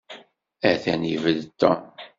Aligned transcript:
Atan 0.71 1.01
ibedd 1.13 1.47
Tom. 1.59 1.83